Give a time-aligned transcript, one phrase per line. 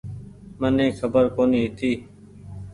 [0.59, 1.91] مني کبر ڪونيٚ هيتي۔